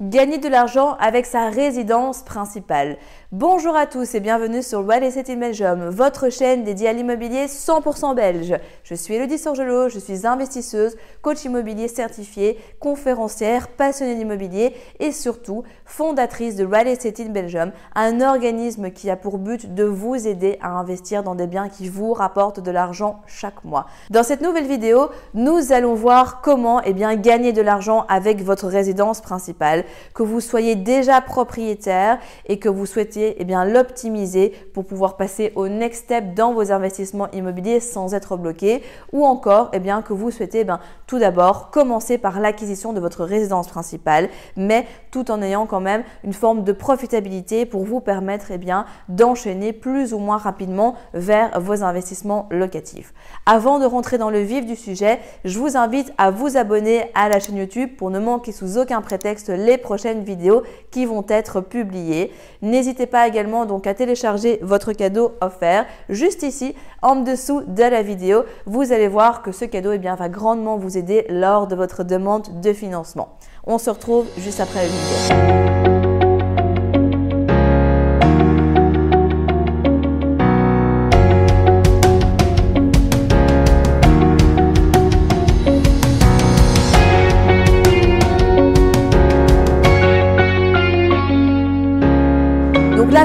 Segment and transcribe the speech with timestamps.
[0.00, 2.96] Gagner de l'argent avec sa résidence principale.
[3.32, 7.48] Bonjour à tous et bienvenue sur Real Estate in Belgium, votre chaîne dédiée à l'immobilier
[7.48, 8.54] 100% belge.
[8.82, 15.64] Je suis Elodie Sorgelot, je suis investisseuse, coach immobilier certifié, conférencière, passionnée d'immobilier et surtout
[15.84, 20.58] fondatrice de Real Estate in Belgium, un organisme qui a pour but de vous aider
[20.62, 23.84] à investir dans des biens qui vous rapportent de l'argent chaque mois.
[24.08, 28.66] Dans cette nouvelle vidéo, nous allons voir comment eh bien, gagner de l'argent avec votre
[28.66, 29.84] résidence principale,
[30.14, 35.52] que vous soyez déjà propriétaire et que vous souhaitez eh bien, l'optimiser pour pouvoir passer
[35.54, 40.12] au next step dans vos investissements immobiliers sans être bloqué ou encore eh bien, que
[40.12, 40.66] vous souhaitez eh
[41.06, 46.04] tout d'abord commencer par l'acquisition de votre résidence principale mais tout en ayant quand même
[46.24, 51.60] une forme de profitabilité pour vous permettre eh bien, d'enchaîner plus ou moins rapidement vers
[51.60, 53.12] vos investissements locatifs.
[53.46, 57.28] Avant de rentrer dans le vif du sujet, je vous invite à vous abonner à
[57.28, 61.60] la chaîne YouTube pour ne manquer sous aucun prétexte les prochaines vidéos qui vont être
[61.60, 62.32] publiées.
[62.62, 68.02] N'hésitez pas également donc à télécharger votre cadeau offert juste ici en dessous de la
[68.02, 68.44] vidéo.
[68.66, 72.60] Vous allez voir que ce cadeau eh va grandement vous aider lors de votre demande
[72.60, 73.36] de financement.
[73.66, 75.99] On se retrouve juste après la vidéo.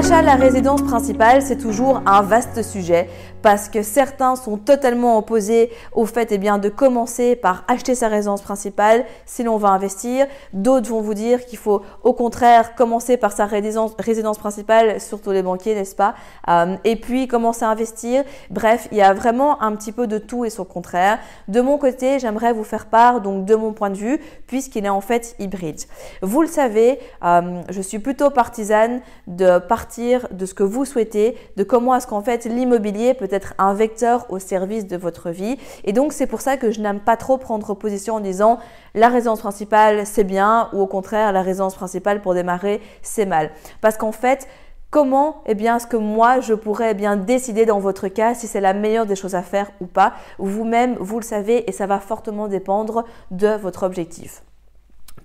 [0.08, 3.08] L'achat de la résidence principale, c'est toujours un vaste sujet
[3.42, 8.08] parce que certains sont totalement opposés au fait eh bien, de commencer par acheter sa
[8.08, 10.26] résidence principale si l'on va investir.
[10.52, 15.32] D'autres vont vous dire qu'il faut au contraire commencer par sa résidence, résidence principale, surtout
[15.32, 16.14] les banquiers, n'est-ce pas?
[16.48, 18.24] Euh, Et puis commencer à investir.
[18.50, 21.18] Bref, il y a vraiment un petit peu de tout et son contraire.
[21.48, 24.88] De mon côté, j'aimerais vous faire part donc de mon point de vue puisqu'il est
[24.88, 25.80] en fait hybride.
[26.22, 31.36] Vous le savez, euh, je suis plutôt partisane de partir de ce que vous souhaitez,
[31.56, 35.56] de comment est-ce qu'en fait l'immobilier peut être un vecteur au service de votre vie.
[35.84, 38.58] Et donc c'est pour ça que je n'aime pas trop prendre position en disant
[38.94, 43.50] la résidence principale c'est bien ou au contraire la résidence principale pour démarrer c'est mal.
[43.80, 44.46] Parce qu'en fait,
[44.90, 48.60] comment eh est-ce que moi, je pourrais eh bien décider dans votre cas si c'est
[48.60, 50.14] la meilleure des choses à faire ou pas?
[50.38, 54.45] Vous-même, vous le savez et ça va fortement dépendre de votre objectif.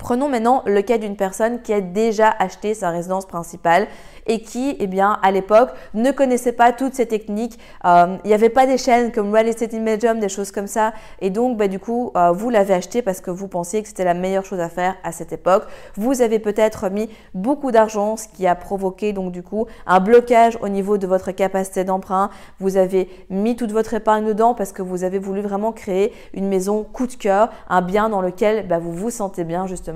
[0.01, 3.87] Prenons maintenant le cas d'une personne qui a déjà acheté sa résidence principale
[4.25, 7.59] et qui, eh bien, à l'époque, ne connaissait pas toutes ces techniques.
[7.85, 10.65] Euh, il n'y avait pas des chaînes comme Real Estate in Medium, des choses comme
[10.65, 10.93] ça.
[11.21, 14.03] Et donc, bah, du coup, euh, vous l'avez acheté parce que vous pensiez que c'était
[14.03, 15.65] la meilleure chose à faire à cette époque.
[15.95, 20.57] Vous avez peut-être mis beaucoup d'argent, ce qui a provoqué donc du coup un blocage
[20.61, 22.31] au niveau de votre capacité d'emprunt.
[22.59, 26.47] Vous avez mis toute votre épargne dedans parce que vous avez voulu vraiment créer une
[26.47, 29.90] maison coup de cœur, un bien dans lequel bah, vous vous sentez bien justement.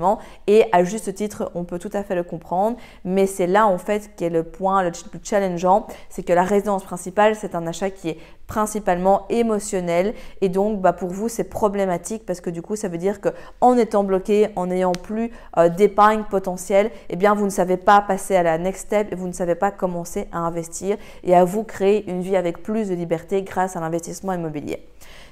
[0.46, 2.76] Et à juste titre, on peut tout à fait le comprendre.
[3.04, 6.44] Mais c'est là en fait qui est le point le plus challengeant, c'est que la
[6.44, 11.44] résidence principale, c'est un achat qui est principalement émotionnel et donc bah, pour vous c'est
[11.44, 13.30] problématique parce que du coup ça veut dire que
[13.60, 18.00] en étant bloqué, en n'ayant plus euh, d'épargne potentielle, eh bien vous ne savez pas
[18.00, 21.44] passer à la next step et vous ne savez pas commencer à investir et à
[21.44, 24.86] vous créer une vie avec plus de liberté grâce à l'investissement immobilier.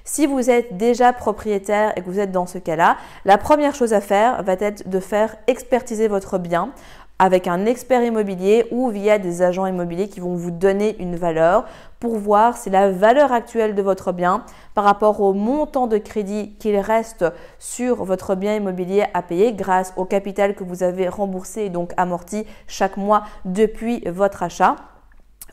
[0.06, 3.94] Si vous êtes déjà propriétaire et que vous êtes dans ce cas-là, la première chose
[3.94, 6.72] à faire va être de faire expertiser votre bien
[7.18, 11.64] avec un expert immobilier ou via des agents immobiliers qui vont vous donner une valeur
[12.00, 14.44] pour voir si la valeur actuelle de votre bien
[14.74, 17.24] par rapport au montant de crédit qu'il reste
[17.58, 21.92] sur votre bien immobilier à payer grâce au capital que vous avez remboursé et donc
[21.96, 24.76] amorti chaque mois depuis votre achat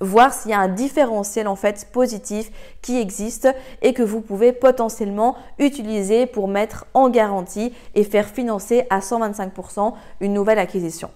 [0.01, 2.51] voir s'il y a un différentiel en fait positif
[2.81, 3.47] qui existe
[3.81, 9.94] et que vous pouvez potentiellement utiliser pour mettre en garantie et faire financer à 125%
[10.19, 11.09] une nouvelle acquisition.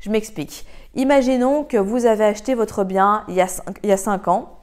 [0.00, 0.66] Je m'explique.
[0.94, 4.59] Imaginons que vous avez acheté votre bien il y a 5, ans.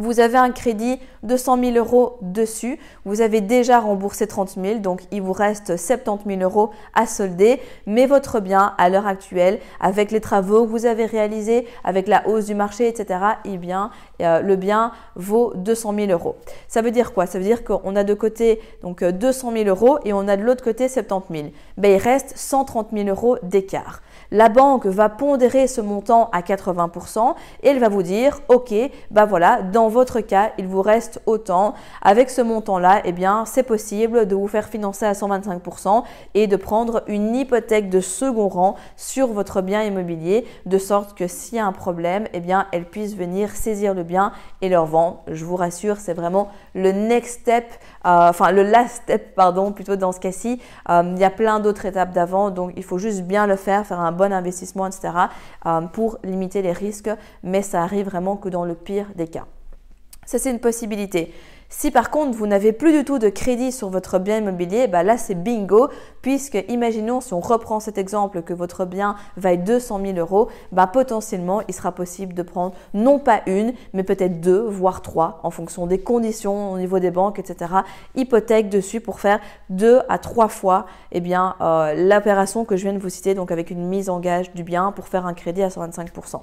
[0.00, 2.78] Vous avez un crédit de 100 000 euros dessus.
[3.04, 7.60] Vous avez déjà remboursé 30 000, donc il vous reste 70 000 euros à solder.
[7.84, 12.28] Mais votre bien, à l'heure actuelle, avec les travaux que vous avez réalisés, avec la
[12.28, 13.90] hausse du marché, etc., eh bien,
[14.22, 16.36] euh, le bien vaut 200 000 euros.
[16.68, 17.26] Ça veut dire quoi?
[17.26, 20.42] Ça veut dire qu'on a de côté donc 200 000 euros et on a de
[20.42, 21.50] l'autre côté 70 000.
[21.76, 24.00] Ben, il reste 130 000 euros d'écart.
[24.30, 28.74] La banque va pondérer ce montant à 80% et elle va vous dire, OK,
[29.10, 31.72] bah voilà, dans votre cas, il vous reste autant.
[32.02, 36.02] Avec ce montant-là, eh bien, c'est possible de vous faire financer à 125%
[36.34, 41.26] et de prendre une hypothèque de second rang sur votre bien immobilier, de sorte que
[41.26, 44.78] s'il y a un problème, eh bien, elle puisse venir saisir le bien et le
[44.78, 45.22] revendre.
[45.28, 47.64] Je vous rassure, c'est vraiment le next step,
[48.04, 50.60] euh, enfin le last step, pardon, plutôt dans ce cas-ci.
[50.90, 53.86] Euh, il y a plein d'autres étapes d'avant, donc il faut juste bien le faire,
[53.86, 55.08] faire un bon investissement, etc.
[55.64, 57.10] Euh, pour limiter les risques,
[57.42, 59.46] mais ça arrive vraiment que dans le pire des cas.
[60.26, 61.32] Ça, c'est une possibilité.
[61.70, 65.02] Si par contre vous n'avez plus du tout de crédit sur votre bien immobilier, bah
[65.02, 65.88] là c'est bingo,
[66.22, 70.86] puisque imaginons si on reprend cet exemple que votre bien vaille 200 000 euros, bah
[70.86, 75.50] potentiellement il sera possible de prendre non pas une, mais peut-être deux, voire trois, en
[75.50, 77.70] fonction des conditions au niveau des banques, etc.
[78.16, 79.38] Hypothèque dessus pour faire
[79.68, 83.52] deux à trois fois eh bien, euh, l'opération que je viens de vous citer, donc
[83.52, 86.40] avec une mise en gage du bien pour faire un crédit à 125%.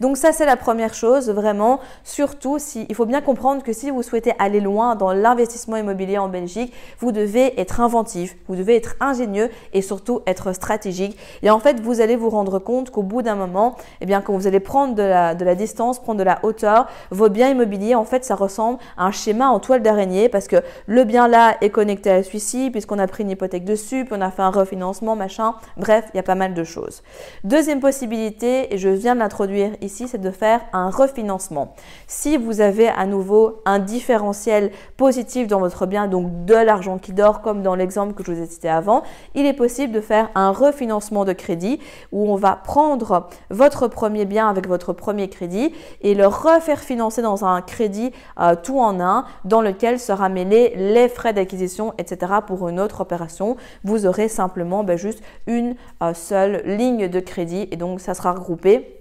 [0.00, 3.90] Donc ça c'est la première chose, vraiment, surtout si il faut bien comprendre que si
[3.90, 8.76] vous souhaitez aller loin dans l'investissement immobilier en Belgique, vous devez être inventif, vous devez
[8.76, 11.16] être ingénieux et surtout être stratégique.
[11.42, 14.34] Et en fait, vous allez vous rendre compte qu'au bout d'un moment, eh bien, quand
[14.34, 17.94] vous allez prendre de la, de la distance, prendre de la hauteur, vos biens immobiliers,
[17.94, 21.56] en fait, ça ressemble à un schéma en toile d'araignée parce que le bien là
[21.60, 24.50] est connecté à celui-ci puisqu'on a pris une hypothèque dessus, puis on a fait un
[24.50, 25.54] refinancement, machin.
[25.76, 27.02] Bref, il y a pas mal de choses.
[27.44, 31.74] Deuxième possibilité, et je viens de l'introduire ici, c'est de faire un refinancement.
[32.06, 34.55] Si vous avez à nouveau un différentiel
[34.96, 38.42] positif dans votre bien, donc de l'argent qui dort, comme dans l'exemple que je vous
[38.42, 39.02] ai cité avant,
[39.34, 41.80] il est possible de faire un refinancement de crédit
[42.12, 45.72] où on va prendre votre premier bien avec votre premier crédit
[46.02, 50.74] et le refaire financer dans un crédit euh, tout en un dans lequel sera mêlé
[50.76, 52.32] les frais d'acquisition, etc.
[52.46, 53.56] pour une autre opération.
[53.84, 58.32] Vous aurez simplement ben, juste une euh, seule ligne de crédit et donc ça sera
[58.32, 58.96] regroupé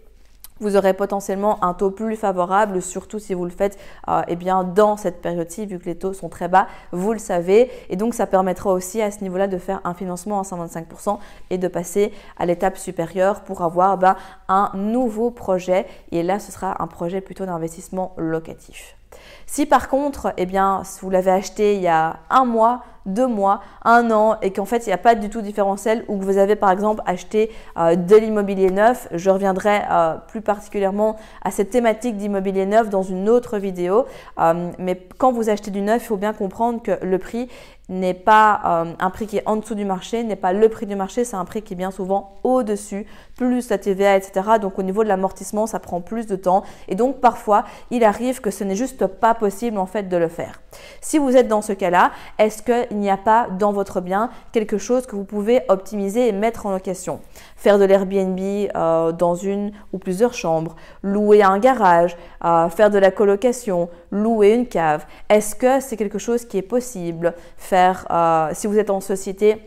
[0.60, 4.64] vous aurez potentiellement un taux plus favorable, surtout si vous le faites euh, eh bien,
[4.64, 7.70] dans cette période-ci, vu que les taux sont très bas, vous le savez.
[7.90, 11.20] Et donc, ça permettra aussi à ce niveau-là de faire un financement à 125%
[11.50, 14.16] et de passer à l'étape supérieure pour avoir ben,
[14.48, 15.86] un nouveau projet.
[16.12, 18.96] Et là, ce sera un projet plutôt d'investissement locatif.
[19.46, 23.62] Si par contre, eh bien, vous l'avez acheté il y a un mois, deux mois,
[23.84, 26.38] un an et qu'en fait il n'y a pas du tout différentiel ou que vous
[26.38, 31.70] avez par exemple acheté euh, de l'immobilier neuf, je reviendrai euh, plus particulièrement à cette
[31.70, 34.06] thématique d'immobilier neuf dans une autre vidéo.
[34.40, 37.50] Euh, mais quand vous achetez du neuf, il faut bien comprendre que le prix
[37.90, 40.96] n'est pas un prix qui est en dessous du marché, n'est pas le prix du
[40.96, 43.06] marché, c'est un prix qui est bien souvent au-dessus,
[43.36, 44.58] plus la TVA, etc.
[44.62, 46.64] Donc au niveau de l'amortissement, ça prend plus de temps.
[46.88, 50.28] Et donc parfois, il arrive que ce n'est juste pas possible en fait de le
[50.28, 50.62] faire.
[51.02, 54.78] Si vous êtes dans ce cas-là, est-ce qu'il n'y a pas dans votre bien quelque
[54.78, 57.20] chose que vous pouvez optimiser et mettre en location?
[57.56, 62.98] Faire de l'Airbnb euh, dans une ou plusieurs chambres, louer un garage, euh, faire de
[62.98, 65.06] la colocation, louer une cave.
[65.30, 67.34] Est-ce que c'est quelque chose qui est possible?
[68.10, 69.58] Euh, si vous êtes en société,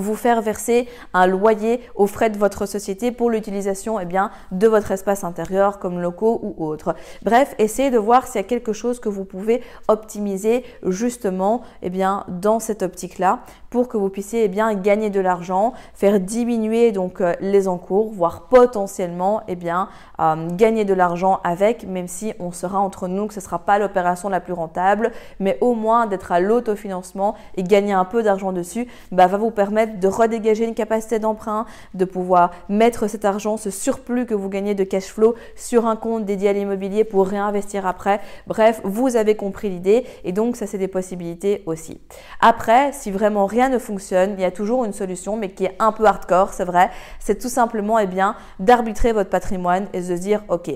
[0.00, 4.66] vous faire verser un loyer aux frais de votre société pour l'utilisation eh bien, de
[4.66, 6.94] votre espace intérieur comme locaux ou autres.
[7.22, 11.90] Bref, essayez de voir s'il y a quelque chose que vous pouvez optimiser justement eh
[11.90, 16.90] bien, dans cette optique-là pour que vous puissiez eh bien, gagner de l'argent, faire diminuer
[16.90, 19.88] donc euh, les encours, voire potentiellement bien,
[20.20, 23.58] euh, gagner de l'argent avec, même si on sera entre nous que ce ne sera
[23.58, 28.22] pas l'opération la plus rentable, mais au moins d'être à l'autofinancement et gagner un peu
[28.22, 33.24] d'argent dessus bah, va vous permettre de redégager une capacité d'emprunt, de pouvoir mettre cet
[33.24, 37.04] argent, ce surplus que vous gagnez de cash flow sur un compte dédié à l'immobilier
[37.04, 38.20] pour réinvestir après.
[38.46, 42.00] Bref, vous avez compris l'idée et donc ça c'est des possibilités aussi.
[42.40, 45.76] Après, si vraiment rien ne fonctionne, il y a toujours une solution mais qui est
[45.78, 50.06] un peu hardcore, c'est vrai, c'est tout simplement eh bien d'arbitrer votre patrimoine et de
[50.06, 50.70] se dire OK,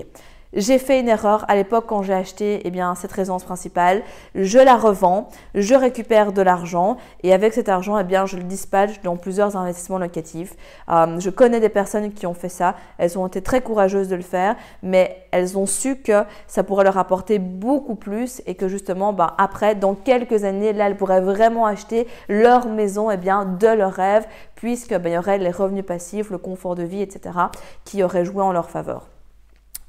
[0.55, 4.03] j'ai fait une erreur à l'époque quand j'ai acheté eh bien, cette résidence principale.
[4.35, 8.43] Je la revends, je récupère de l'argent et avec cet argent, eh bien, je le
[8.43, 10.55] dispatche dans plusieurs investissements locatifs.
[10.89, 12.75] Euh, je connais des personnes qui ont fait ça.
[12.97, 16.83] Elles ont été très courageuses de le faire, mais elles ont su que ça pourrait
[16.83, 21.21] leur apporter beaucoup plus et que justement, bah, après, dans quelques années, là, elles pourraient
[21.21, 25.51] vraiment acheter leur maison eh bien, de leur rêve puisque bah, il y aurait les
[25.51, 27.37] revenus passifs, le confort de vie, etc.,
[27.83, 29.07] qui auraient joué en leur faveur.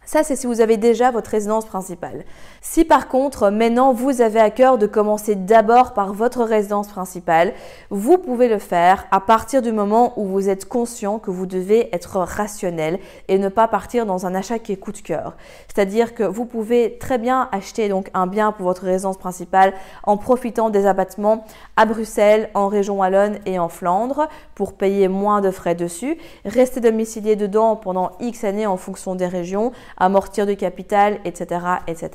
[0.06, 2.24] Ça, c'est si vous avez déjà votre résidence principale.
[2.60, 7.52] Si par contre, maintenant, vous avez à cœur de commencer d'abord par votre résidence principale,
[7.90, 11.94] vous pouvez le faire à partir du moment où vous êtes conscient que vous devez
[11.94, 15.36] être rationnel et ne pas partir dans un achat qui est coup de cœur.
[15.68, 20.16] C'est-à-dire que vous pouvez très bien acheter donc un bien pour votre résidence principale en
[20.16, 21.44] profitant des abattements
[21.76, 26.80] à Bruxelles, en région Wallonne et en Flandre pour payer moins de frais dessus, rester
[26.80, 32.10] domicilié dedans pendant X années en fonction des régions amortir du capital, etc., etc.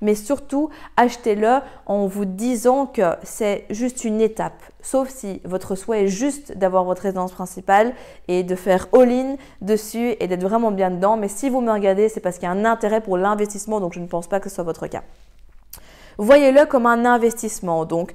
[0.00, 4.62] Mais surtout, achetez-le en vous disant que c'est juste une étape.
[4.82, 7.94] Sauf si votre souhait est juste d'avoir votre résidence principale
[8.28, 11.16] et de faire all-in dessus et d'être vraiment bien dedans.
[11.16, 13.92] Mais si vous me regardez, c'est parce qu'il y a un intérêt pour l'investissement, donc
[13.92, 15.02] je ne pense pas que ce soit votre cas.
[16.18, 17.84] Voyez-le comme un investissement.
[17.86, 18.12] Donc,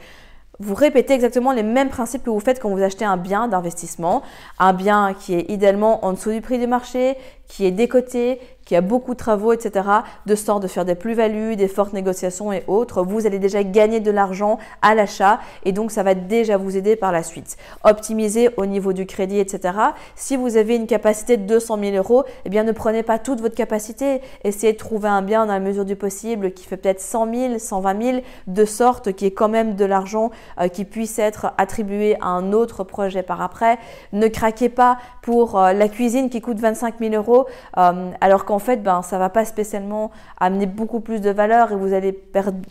[0.60, 4.22] vous répétez exactement les mêmes principes que vous faites quand vous achetez un bien d'investissement.
[4.60, 8.76] Un bien qui est idéalement en dessous du prix du marché, qui est décoté, qui
[8.76, 9.88] a beaucoup de travaux, etc.,
[10.26, 14.00] de sorte de faire des plus-values, des fortes négociations et autres, vous allez déjà gagner
[14.00, 17.58] de l'argent à l'achat et donc ça va déjà vous aider par la suite.
[17.84, 19.78] Optimiser au niveau du crédit, etc.
[20.16, 23.40] Si vous avez une capacité de 200 000 euros, eh bien ne prenez pas toute
[23.40, 24.22] votre capacité.
[24.44, 27.60] Essayez de trouver un bien dans la mesure du possible qui fait peut-être 100 000,
[27.60, 31.54] 120 000, de sorte qu'il y ait quand même de l'argent euh, qui puisse être
[31.60, 33.78] attribué à un autre projet par après.
[34.12, 37.35] Ne craquez pas pour euh, la cuisine qui coûte 25 000 euros
[37.78, 41.76] euh, alors qu'en fait, ben, ça va pas spécialement amener beaucoup plus de valeur et
[41.76, 42.18] vous allez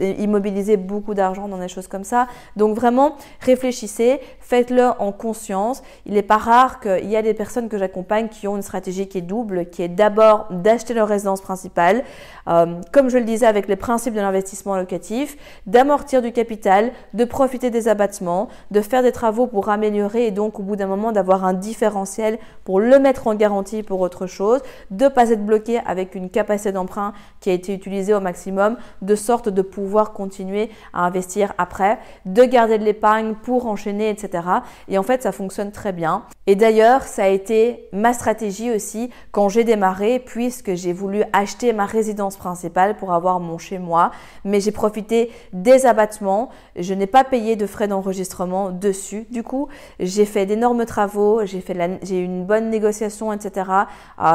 [0.00, 2.26] immobiliser beaucoup d'argent dans des choses comme ça.
[2.56, 5.82] Donc vraiment, réfléchissez, faites-le en conscience.
[6.06, 9.08] Il n'est pas rare qu'il y a des personnes que j'accompagne qui ont une stratégie
[9.08, 12.04] qui est double, qui est d'abord d'acheter leur résidence principale,
[12.48, 17.24] euh, comme je le disais avec les principes de l'investissement locatif, d'amortir du capital, de
[17.24, 21.12] profiter des abattements, de faire des travaux pour améliorer et donc au bout d'un moment
[21.12, 24.53] d'avoir un différentiel pour le mettre en garantie pour autre chose,
[24.90, 28.76] de ne pas être bloqué avec une capacité d'emprunt qui a été utilisée au maximum,
[29.02, 34.44] de sorte de pouvoir continuer à investir après, de garder de l'épargne pour enchaîner, etc.
[34.88, 36.24] Et en fait, ça fonctionne très bien.
[36.46, 41.72] Et d'ailleurs, ça a été ma stratégie aussi quand j'ai démarré, puisque j'ai voulu acheter
[41.72, 44.10] ma résidence principale pour avoir mon chez moi,
[44.44, 46.50] mais j'ai profité des abattements.
[46.76, 49.26] Je n'ai pas payé de frais d'enregistrement dessus.
[49.30, 49.68] Du coup,
[50.00, 53.70] j'ai fait d'énormes travaux, j'ai fait j'ai eu une bonne négociation, etc.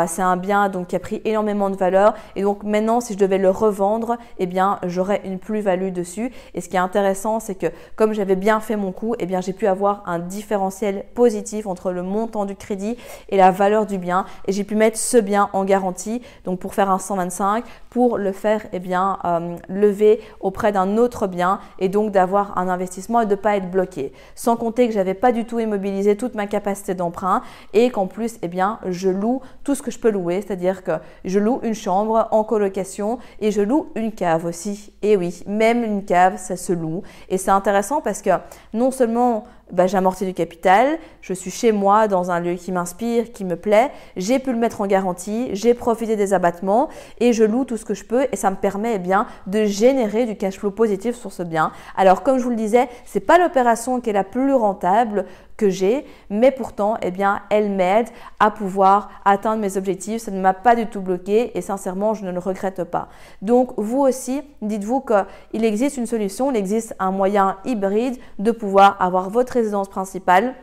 [0.09, 3.19] c'est un bien donc qui a pris énormément de valeur et donc maintenant, si je
[3.19, 6.31] devais le revendre, eh bien, j'aurais une plus-value dessus.
[6.55, 9.41] Et ce qui est intéressant, c'est que comme j'avais bien fait mon coup, eh bien,
[9.41, 12.97] j'ai pu avoir un différentiel positif entre le le montant du crédit
[13.29, 14.25] et la valeur du bien.
[14.47, 18.31] Et j'ai pu mettre ce bien en garantie, donc pour faire un 125, pour le
[18.31, 23.25] faire eh bien, euh, lever auprès d'un autre bien et donc d'avoir un investissement et
[23.25, 24.13] de ne pas être bloqué.
[24.35, 27.41] Sans compter que j'avais pas du tout immobilisé toute ma capacité d'emprunt
[27.73, 30.93] et qu'en plus, eh bien, je loue tout ce que je peux louer, c'est-à-dire que
[31.25, 34.93] je loue une chambre en colocation et je loue une cave aussi.
[35.01, 37.03] Et oui, même une cave, ça se loue.
[37.29, 38.31] Et c'est intéressant parce que
[38.73, 43.31] non seulement bah, j'amortis du capital, je suis chez moi dans un lieu qui m'inspire,
[43.31, 47.43] qui me plaît, j'ai pu le mettre en garantie, j'ai profité des abattements et je
[47.43, 50.35] loue tout ce que je peux et ça me permet eh bien de générer du
[50.35, 51.71] cash flow positif sur ce bien.
[51.95, 55.25] Alors comme je vous le disais, c'est pas l'opération qui est la plus rentable
[55.59, 58.07] que j'ai, mais pourtant, eh bien, elle m'aide
[58.39, 60.21] à pouvoir atteindre mes objectifs.
[60.21, 63.09] Ça ne m'a pas du tout bloqué et sincèrement, je ne le regrette pas.
[63.41, 68.95] Donc, vous aussi, dites-vous qu'il existe une solution, il existe un moyen hybride de pouvoir
[69.01, 70.55] avoir votre résidence principale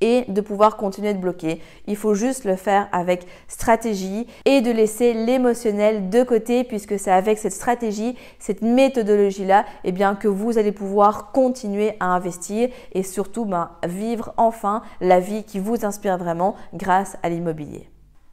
[0.00, 1.60] et de pouvoir continuer de bloquer.
[1.86, 7.10] Il faut juste le faire avec stratégie et de laisser l'émotionnel de côté puisque c'est
[7.10, 13.02] avec cette stratégie, cette méthodologie-là, eh bien que vous allez pouvoir continuer à investir et
[13.02, 17.88] surtout ben, vivre enfin la vie qui vous inspire vraiment grâce à l'immobilier.